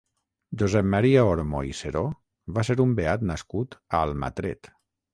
[0.61, 2.03] Josep Maria Ormo i Seró
[2.57, 4.77] va ser un beat nascut a Almatret.